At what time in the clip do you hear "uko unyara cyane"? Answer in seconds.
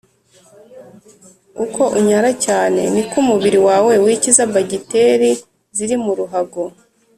1.63-2.81